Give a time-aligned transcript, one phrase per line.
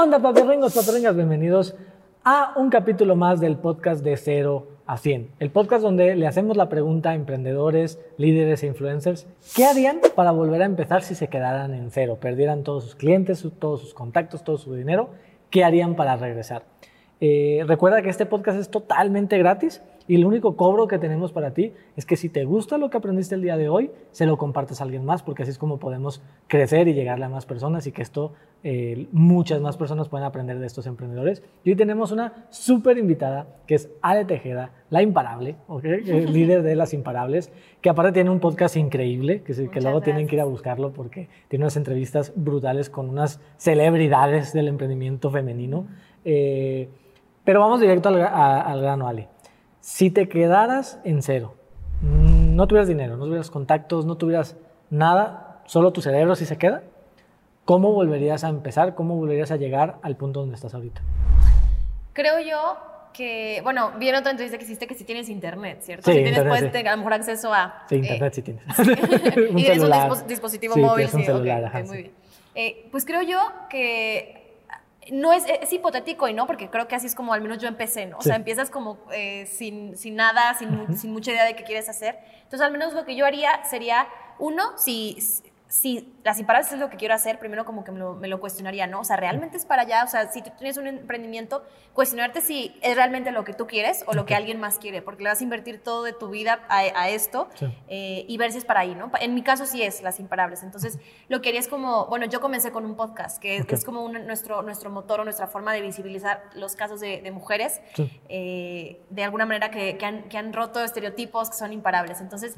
[0.00, 1.16] onda, papirringos, papirringas?
[1.16, 1.74] Bienvenidos
[2.22, 5.32] a un capítulo más del podcast de 0 a 100.
[5.40, 9.26] El podcast donde le hacemos la pregunta a emprendedores, líderes e influencers,
[9.56, 12.18] ¿qué harían para volver a empezar si se quedaran en cero?
[12.20, 15.10] Perdieran todos sus clientes, todos sus contactos, todo su dinero.
[15.50, 16.62] ¿Qué harían para regresar?
[17.20, 21.52] Eh, recuerda que este podcast es totalmente gratis y el único cobro que tenemos para
[21.52, 24.38] ti es que si te gusta lo que aprendiste el día de hoy, se lo
[24.38, 27.86] compartes a alguien más, porque así es como podemos crecer y llegarle a más personas
[27.86, 28.32] y que esto,
[28.64, 31.42] eh, muchas más personas pueden aprender de estos emprendedores.
[31.62, 36.74] Y hoy tenemos una súper invitada, que es Ale Tejeda, la imparable, el líder de
[36.74, 37.52] las imparables,
[37.82, 41.28] que aparte tiene un podcast increíble, que, que luego tienen que ir a buscarlo porque
[41.48, 45.86] tiene unas entrevistas brutales con unas celebridades del emprendimiento femenino.
[46.24, 46.88] Eh,
[47.44, 49.28] pero vamos directo al, al grano, Ale
[49.88, 51.54] si te quedaras en cero,
[52.02, 54.54] mm, no tuvieras dinero, no tuvieras contactos, no tuvieras
[54.90, 56.82] nada, solo tu cerebro si se queda,
[57.64, 58.94] ¿cómo volverías a empezar?
[58.94, 61.00] ¿Cómo volverías a llegar al punto donde estás ahorita?
[62.12, 62.76] Creo yo
[63.14, 66.10] que, bueno, vi en otra entrevista que hiciste que si tienes internet, ¿cierto?
[66.10, 67.86] Sí, si tienes pues, a lo mejor acceso a...
[67.88, 68.64] Sí, internet sí tienes.
[68.78, 72.12] y tienes un dispositivo móvil, sí, un celular, muy bien.
[72.54, 74.47] Eh, pues creo yo que
[75.12, 77.68] no es, es, hipotético y no, porque creo que así es como al menos yo
[77.68, 78.18] empecé, ¿no?
[78.18, 81.88] O sea, empiezas como eh, sin, sin, nada, sin, sin, mucha idea de qué quieres
[81.88, 82.18] hacer.
[82.42, 85.18] Entonces, al menos lo que yo haría sería, uno, si,
[85.68, 89.00] si las imparables es lo que quiero hacer, primero como que me lo, cuestionaría, ¿no?
[89.00, 90.02] O sea, ¿realmente es para allá?
[90.02, 94.02] O sea, si tú tienes un emprendimiento, cuestionarte si es realmente lo que tú quieres
[94.06, 96.60] o lo que alguien más quiere, porque le vas a invertir todo de tu vida
[96.68, 97.48] a, esto
[97.88, 99.10] eh, y ver si es para ahí, ¿no?
[99.20, 100.62] En mi caso sí es las imparables.
[100.62, 104.08] Entonces, lo que haría es como, bueno, yo comencé con un podcast, que es como
[104.08, 107.80] nuestro, nuestro motor o nuestra forma de visibilizar los casos de, mujeres,
[108.28, 112.20] eh, de alguna manera que, han, que, han, roto estereotipos que son imparables.
[112.22, 112.56] Entonces,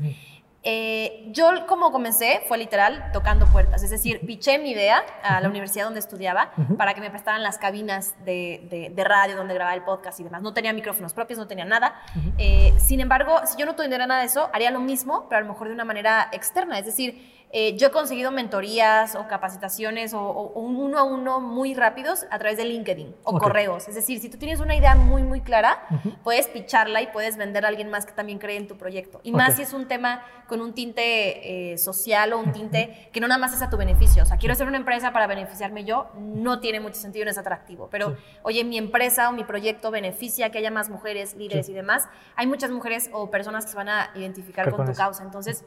[0.62, 5.48] eh, yo como comencé fue literal tocando puertas, es decir, piché mi idea a la
[5.48, 10.20] universidad donde estudiaba para que me prestaran las cabinas de, radio donde grababa el podcast
[10.20, 10.42] y demás.
[10.42, 11.94] No tenía micrófonos propios, no tenía nada.
[12.36, 15.42] Eh, sin embargo, si yo no tuviera nada de eso, haría lo mismo, pero a
[15.42, 20.14] lo mejor de una manera externa, es decir, eh, yo he conseguido mentorías o capacitaciones
[20.14, 23.88] o, un uno a uno muy rápidos a través de LinkedIn o correos.
[23.88, 25.82] Es decir, si tú tienes una idea muy, muy clara,
[26.22, 29.20] puedes picharla y puedes vender a alguien más que también cree en tu proyecto.
[29.24, 33.20] Y más si es un tema con un tinte eh, social o un tinte que
[33.20, 34.22] no nada más es a tu beneficio.
[34.22, 37.38] O sea, quiero hacer una empresa para beneficiarme yo, no tiene mucho sentido, no es
[37.38, 37.88] atractivo.
[37.90, 42.08] Pero, oye, mi empresa o mi proyecto beneficia que haya más mujeres, líderes y demás.
[42.36, 45.24] Hay muchas mujeres o personas que se van a identificar con tu causa.
[45.24, 45.64] Entonces,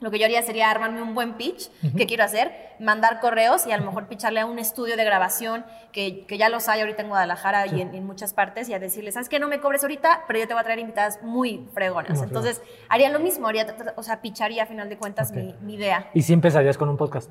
[0.00, 3.72] lo que yo haría sería armarme un buen pitch, que quiero hacer, mandar correos y
[3.72, 7.02] a lo mejor picharle a un estudio de grabación que, que ya los hay ahorita
[7.02, 9.38] en Guadalajara y en, muchas partes y a decirles, ¿sabes qué?
[9.38, 12.22] No me cobres ahorita, pero yo te voy a traer invitadas muy fregonas.
[12.22, 13.66] Entonces, haría lo mismo, haría,
[13.96, 16.10] o sea, picharía a final de cuentas mi, mi, idea.
[16.14, 17.30] ¿Y si empezarías con un podcast?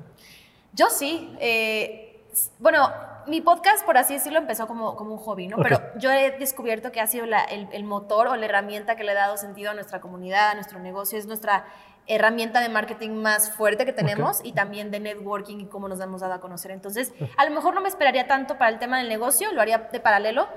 [0.72, 1.36] Yo sí.
[1.40, 2.24] Eh,
[2.60, 2.88] bueno,
[3.26, 5.56] mi podcast, por así decirlo, empezó como, como un hobby, ¿no?
[5.58, 9.04] Pero yo he descubierto que ha sido la, el, el, motor o la herramienta que
[9.04, 11.64] le ha dado sentido a nuestra comunidad, a nuestro negocio, es nuestra
[12.10, 16.20] herramienta de marketing más fuerte que tenemos y también de networking y cómo nos hemos
[16.20, 16.72] dado a conocer.
[16.72, 19.78] Entonces, a lo mejor no me esperaría tanto para el tema del negocio, lo haría
[19.92, 20.48] de paralelo,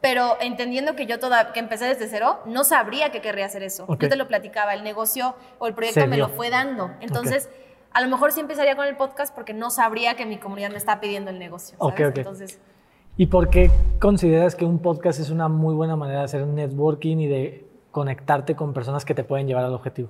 [0.00, 3.86] pero entendiendo que yo toda, que empecé desde cero, no sabría que querría hacer eso.
[3.86, 6.90] Yo te lo platicaba, el negocio o el proyecto me lo fue dando.
[7.00, 7.50] Entonces,
[7.92, 10.78] a lo mejor sí empezaría con el podcast porque no sabría que mi comunidad me
[10.78, 11.76] está pidiendo el negocio.
[11.78, 12.16] ¿sabes?
[12.16, 12.58] Entonces,
[13.18, 13.70] ¿Y por qué
[14.00, 18.56] consideras que un podcast es una muy buena manera de hacer networking y de conectarte
[18.56, 20.08] con personas que te pueden llevar al objetivo?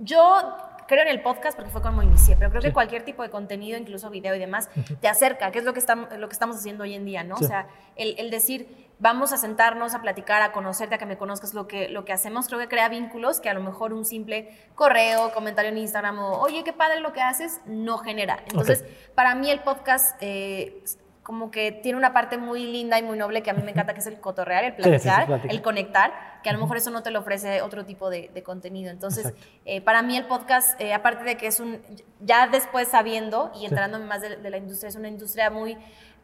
[0.00, 0.56] Yo
[0.90, 3.78] creo en el podcast porque fue como inicié, pero creo que cualquier tipo de contenido,
[3.78, 4.68] incluso video y demás,
[5.00, 7.36] te acerca, que es lo que, estamos, lo que estamos haciendo hoy en día, ¿no?
[7.36, 11.54] O sea, el, decir, vamos a sentarnos a platicar, a conocerte, a que me conozcas
[11.54, 14.50] lo que, lo que hacemos, creo que crea vínculos que a lo mejor un simple
[14.74, 18.42] correo, comentario en Instagram o, oye, qué padre lo que haces, no genera.
[18.46, 18.84] Entonces,
[19.14, 20.16] para mí el podcast...
[20.20, 20.82] Eh,
[21.30, 23.94] como que tiene una parte muy linda y muy noble que a mí me encanta,
[23.94, 27.12] que es el cotorrear, el platicar, el conectar, que a lo mejor eso no te
[27.12, 28.90] lo ofrece otro tipo de, contenido.
[28.90, 29.32] Entonces,
[29.64, 31.80] eh, para mí el podcast, eh, aparte de que es un,
[32.18, 35.78] ya después sabiendo y entrándome más de, la industria, es una industria muy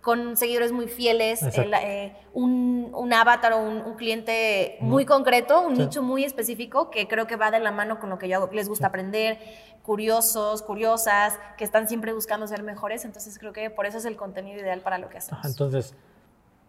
[0.07, 6.01] con seguidores muy fieles, eh, un, un, avatar o un, cliente muy concreto, un nicho
[6.01, 8.69] muy específico que creo que va de la mano con lo que yo hago, les
[8.69, 9.37] gusta aprender,
[9.83, 13.05] curiosos, curiosas, que están siempre buscando ser mejores.
[13.05, 15.45] Entonces creo que por eso es el contenido ideal para lo que hacemos.
[15.45, 15.93] entonces,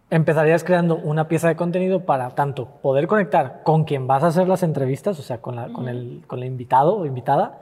[0.09, 4.47] empezarías creando una pieza de contenido para tanto poder conectar con quien vas a hacer
[4.47, 7.61] las entrevistas, o sea, con, la, con, el, con el invitado o invitada,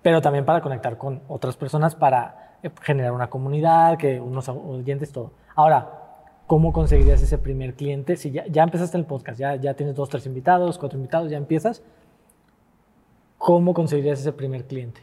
[0.00, 2.41] pero también para conectar con otras personas para eh,
[2.82, 5.32] generar una comunidad, que unos oyentes, todo.
[5.54, 5.90] Ahora,
[6.46, 8.16] ¿cómo conseguirías ese primer cliente?
[8.16, 11.36] Si ya, ya empezaste el podcast, ya, ya tienes dos, tres invitados, cuatro invitados, ya
[11.36, 11.82] empiezas,
[13.38, 15.00] ¿cómo conseguirías ese primer cliente?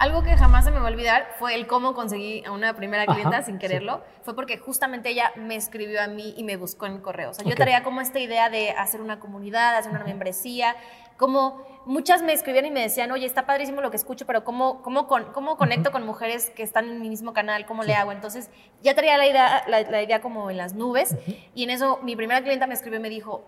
[0.00, 3.04] Algo que jamás se me va a olvidar fue el cómo conseguí a una primera
[3.04, 4.02] clienta sin quererlo.
[4.22, 7.28] Fue porque justamente ella me escribió a mí y me buscó en correo.
[7.28, 10.74] O sea, yo traía como esta idea de hacer una comunidad, hacer una membresía.
[11.18, 14.80] Como muchas me escribían y me decían, oye, está padrísimo lo que escucho, pero ¿cómo,
[14.80, 17.66] cómo, cómo conecto con mujeres que están en mi mismo canal?
[17.66, 18.10] ¿Cómo le hago?
[18.10, 18.48] Entonces,
[18.82, 21.14] ya traía la idea, la, idea como en las nubes.
[21.54, 23.44] Y en eso, mi primera clienta me escribió y me dijo,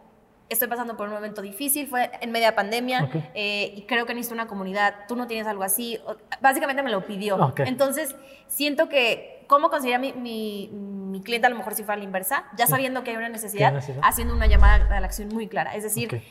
[0.53, 4.35] estoy pasando por un momento difícil, fue en media pandemia eh, y creo que necesito
[4.35, 5.99] una comunidad, tú no tienes algo así,
[6.41, 7.53] básicamente me lo pidió.
[7.59, 8.15] Entonces,
[8.47, 12.45] siento que, ¿cómo conseguiría mi, mi, mi, cliente a lo mejor si fuera la inversa?
[12.57, 15.75] Ya sabiendo que hay una necesidad, haciendo una llamada a la acción muy clara.
[15.75, 16.23] Es decir,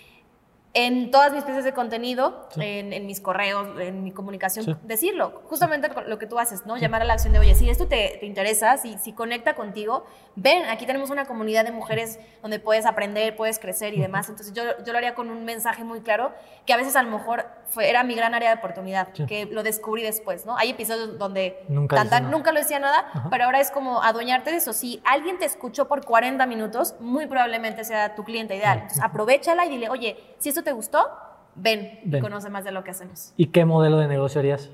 [0.73, 5.41] en todas mis piezas de contenido, en, mis correos, en mi comunicación, decirlo.
[5.45, 6.77] Justamente lo que tú haces, ¿no?
[6.77, 10.05] Llamar a la acción de, oye, si esto te, te, interesa, si, si conecta contigo,
[10.35, 14.29] ven, aquí tenemos una comunidad de mujeres donde puedes aprender, puedes crecer y demás.
[14.29, 16.31] Entonces yo, yo lo haría con un mensaje muy claro,
[16.65, 19.63] que a veces a lo mejor fue, era mi gran área de oportunidad, que lo
[19.63, 20.57] descubrí después, ¿no?
[20.57, 24.73] Hay episodios donde nunca, nunca lo decía nada, pero ahora es como adueñarte de eso.
[24.73, 28.79] Si alguien te escuchó por 40 minutos, muy probablemente sea tu cliente ideal.
[28.79, 31.07] Entonces aprovechala y dile, oye, si esto te gustó,
[31.55, 33.33] ven, y conoce más de lo que hacemos.
[33.37, 34.69] ¿Y qué modelo de negocio harías?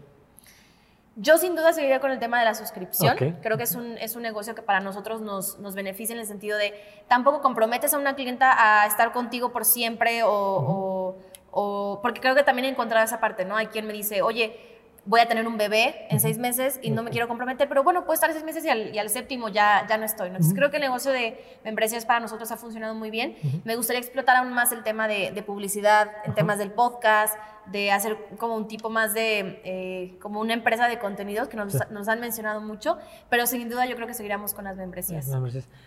[1.20, 3.18] Yo sin duda seguiría con el tema de la suscripción.
[3.42, 6.28] Creo que es un, es un negocio que para nosotros nos, nos, beneficia en el
[6.28, 6.76] sentido de
[7.08, 11.16] tampoco comprometes a una clienta a estar contigo por siempre o,
[11.52, 13.56] o, porque creo que también he encontrado esa parte, ¿no?
[13.56, 14.77] Hay quien me dice, oye,
[15.08, 18.02] voy a tener un bebé en seis meses y no me quiero comprometer, pero bueno,
[18.02, 20.28] puedo estar seis meses y al, séptimo ya, ya no estoy.
[20.28, 23.36] Entonces creo que el negocio de membresías para nosotros ha funcionado muy bien.
[23.64, 27.36] Me gustaría explotar aún más el tema de, publicidad, en temas del podcast,
[27.72, 31.74] de hacer como un tipo más de, eh, como una empresa de contenidos que nos,
[31.90, 32.98] nos, han mencionado mucho,
[33.30, 35.26] pero sin duda yo creo que seguiremos con las membresías.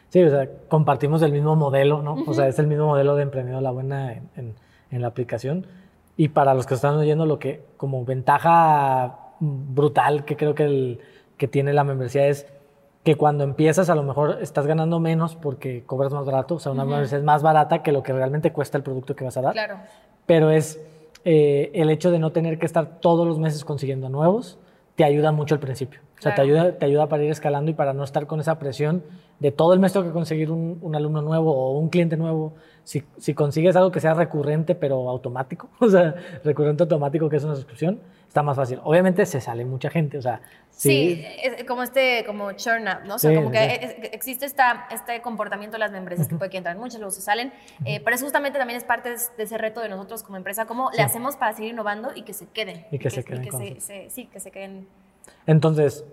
[0.09, 2.17] Sí, o sea, compartimos el mismo modelo, ¿no?
[2.27, 4.55] O sea, es el mismo modelo de emprendedor La Buena en,
[4.91, 5.67] en la aplicación
[6.21, 11.01] y para los que están oyendo, lo que como ventaja brutal que creo que, el,
[11.39, 12.47] que tiene la membresía es
[13.05, 16.73] que cuando empiezas a lo mejor estás ganando menos porque cobras más barato, o sea,
[16.73, 19.41] una membresía es más barata que lo que realmente cuesta el producto que vas a
[19.41, 19.55] dar.
[19.55, 19.79] Claro.
[20.27, 20.79] Pero es
[21.25, 24.59] eh, el hecho de no tener que estar todos los meses consiguiendo nuevos,
[24.97, 26.01] te ayuda mucho al principio.
[26.21, 28.59] O sea, te, ayuda, te ayuda para ir escalando y para no estar con esa
[28.59, 29.03] presión
[29.39, 32.53] de todo el mes tengo que conseguir un, un alumno nuevo o un cliente nuevo.
[32.85, 36.15] Si, si, consigues algo que sea recurrente pero automático, o sea,
[36.45, 38.81] recurrente automático que es una suscripción, está más fácil.
[38.85, 40.43] Obviamente se sale mucha gente, o sea...
[40.69, 43.15] Sí, es como este, como churn up, ¿no?
[43.15, 46.77] O sea, como que existe esta, este comportamiento de las membresías que puede que entrar
[46.77, 47.53] muchas, luego se salen,
[47.87, 50.91] eh, pero es justamente también es parte de, ese reto de nosotros como empresa, cómo
[50.93, 52.87] le hacemos para seguir innovando y que se queden.
[52.91, 53.81] Y que, se queden.
[53.81, 54.87] sí, que se queden
[55.47, 56.05] entonces,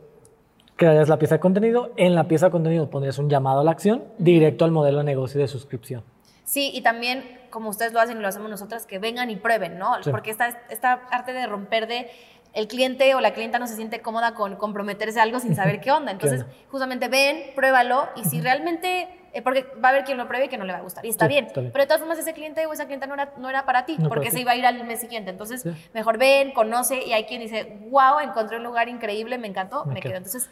[0.77, 1.92] crearías la pieza de contenido.
[1.98, 5.04] En la pieza de contenido pondrías un llamado a la acción directo al modelo de
[5.04, 6.04] negocio de suscripción.
[6.45, 9.77] Sí, y también, como ustedes lo hacen y lo hacemos nosotras, que vengan y prueben,
[9.77, 9.98] ¿no?
[10.09, 12.09] Porque esta, esta arte de romper de
[12.54, 15.81] el cliente o la clienta no se siente cómoda con comprometerse a algo sin saber
[15.81, 16.12] qué onda.
[16.12, 20.46] Entonces, justamente ven, pruébalo y si realmente eh, porque va a haber quien lo pruebe
[20.46, 21.06] y que no le va a gustar.
[21.06, 21.48] Y está, bien.
[21.54, 23.98] Pero de todas formas, ese cliente o esa clienta no era, no era para ti,
[24.08, 25.30] porque se iba a ir al mes siguiente.
[25.30, 29.86] Entonces, mejor ven, conoce, y hay quien dice, wow, encontré un lugar increíble, me encantó,
[29.86, 30.16] me, quedo.
[30.16, 30.50] Entonces,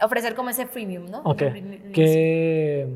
[0.00, 1.20] ofrecer como ese freemium, ¿no?
[1.24, 1.42] Ok.
[1.92, 2.88] ¿Qué,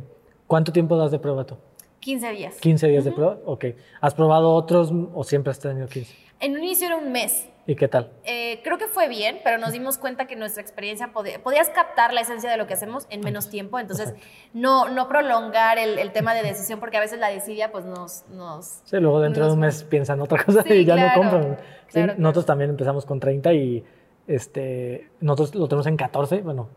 [0.47, 1.57] ¿Cuánto tiempo das de prueba tú?
[2.01, 2.57] 15 días.
[2.57, 3.67] 15 días de prueba, ok.
[4.01, 6.15] ¿Has probado otros o siempre has tenido 15?
[6.41, 7.50] En un inicio era un mes.
[7.67, 8.11] ¿Y qué tal?
[8.25, 12.13] Eh, creo que fue bien, pero nos dimos cuenta que nuestra experiencia podía, podías captar
[12.13, 14.15] la esencia de lo que hacemos en menos tiempo, entonces
[14.53, 18.25] no, no prolongar el, tema de decisión porque a veces la desidia pues nos...
[18.31, 21.59] nos sí, luego dentro de un mes piensan otra cosa y ya no compran.
[22.19, 23.85] nosotros también empezamos con 30 y
[24.27, 26.69] este, nosotros lo tenemos en 14, bueno,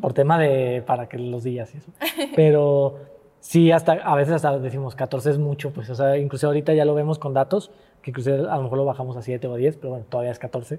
[0.00, 1.90] por tema de para que los días y eso.
[2.36, 6.74] Pero sí, hasta a veces hasta decimos 14 es mucho, pues, o sea, incluso ahorita
[6.74, 7.70] ya lo vemos con datos
[8.02, 10.38] que incluso a lo mejor lo bajamos a 7 o 10, pero bueno, todavía es
[10.38, 10.78] 14.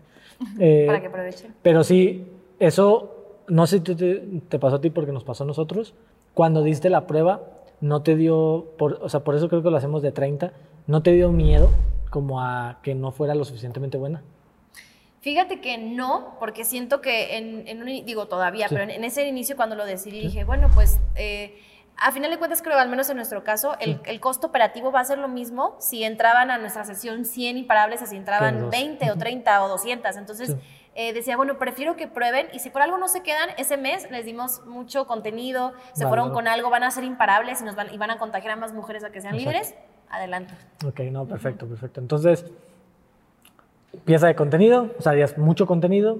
[0.59, 1.53] Eh, Para que aprovechen.
[1.61, 2.25] Pero sí,
[2.59, 4.15] eso, no sé si te,
[4.47, 5.93] te, pasó a ti porque nos pasó a nosotros,
[6.33, 7.41] cuando diste la prueba,
[7.81, 10.53] no te dio, por, o sea, por eso creo que lo hacemos de 30,
[10.87, 11.69] no te dio miedo
[12.09, 14.23] como a que no fuera lo suficientemente buena.
[15.21, 19.57] Fíjate que no, porque siento que en, en un, digo todavía, pero en, ese inicio
[19.57, 21.59] cuando lo decidí dije, bueno, pues eh,
[22.01, 25.01] a final de cuentas, creo, al menos en nuestro caso, el, el, costo operativo va
[25.01, 29.17] a ser lo mismo si entraban a nuestra sesión 100 imparables, si entraban 20 o
[29.17, 30.15] 30 o 200.
[30.15, 30.55] Entonces,
[30.95, 34.09] eh, decía, bueno, prefiero que prueben y si por algo no se quedan, ese mes
[34.11, 37.93] les dimos mucho contenido, se fueron con algo, van a ser imparables y, nos van,
[37.93, 39.75] y van a contagiar a más mujeres a que sean líderes.
[40.09, 40.53] Adelante.
[40.85, 41.99] Ok, no, perfecto, perfecto.
[41.99, 42.45] Entonces,
[44.05, 46.19] pieza de contenido, o sea, harías mucho contenido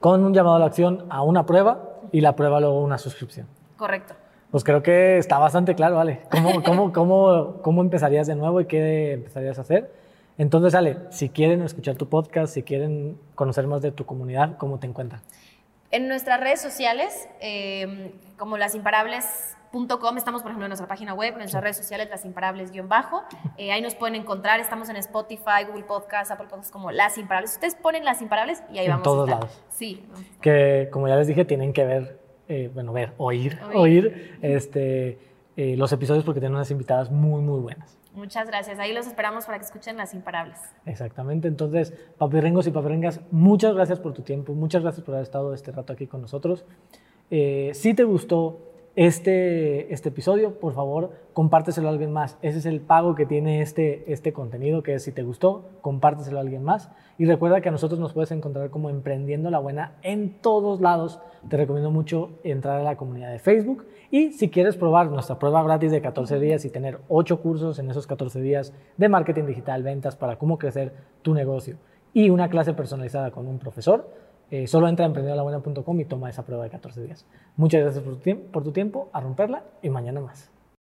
[0.00, 3.46] con un llamado a la acción a una prueba y la prueba luego una suscripción.
[3.76, 4.14] Correcto.
[4.54, 6.20] Pues creo que está bastante claro, ¿vale?
[6.30, 9.92] ¿Cómo, cómo, cómo, cómo empezarías de nuevo y qué empezarías a hacer?
[10.38, 14.78] Entonces, Ale, si quieren escuchar tu podcast, si quieren conocer más de tu comunidad, ¿cómo
[14.78, 15.22] te encuentran?
[15.90, 19.56] En nuestras redes sociales, eh, como las imparables
[20.16, 23.24] Estamos, por ejemplo, en nuestra página web, en nuestras redes sociales, Las Imparables-bajo.
[23.58, 24.60] Eh, ahí nos pueden encontrar.
[24.60, 27.54] Estamos en Spotify, Google Podcast, Apple Podcasts, como Las Imparables.
[27.54, 29.48] Ustedes ponen Las Imparables y ahí en vamos todos a estar.
[29.48, 29.62] lados.
[29.68, 30.06] Sí.
[30.40, 35.18] Que, como ya les dije, tienen que ver, eh, bueno, ver, oír, oír, este,
[35.56, 37.96] eh, los episodios porque tienen unas invitadas muy, muy buenas.
[38.14, 38.78] Muchas gracias.
[38.78, 40.58] Ahí los esperamos para que escuchen Las Imparables.
[40.86, 41.48] Exactamente.
[41.48, 44.54] Entonces, papirrengos y papirrengas, muchas gracias por tu tiempo.
[44.54, 46.64] Muchas gracias por haber estado este rato aquí con nosotros.
[47.28, 52.38] si te gustó este, este episodio, por favor, compárteselo a alguien más.
[52.42, 56.38] Ese es el pago que tiene este, este contenido, que es si te gustó, compárteselo
[56.38, 56.90] a alguien más.
[57.18, 61.20] Y recuerda que a nosotros nos puedes encontrar como Emprendiendo la Buena en todos lados.
[61.48, 63.84] Te recomiendo mucho entrar a la comunidad de Facebook.
[64.10, 67.90] Y si quieres probar nuestra prueba gratis de 14 días y tener 8 cursos en
[67.90, 71.78] esos 14 días de marketing digital, ventas, para cómo crecer tu negocio
[72.12, 74.08] y una clase personalizada con un profesor,
[74.54, 77.26] eh, solo entra a emprendedorlabuena.com y toma esa prueba de 14 días.
[77.56, 80.53] Muchas gracias por tu, por tu tiempo, a romperla y mañana más.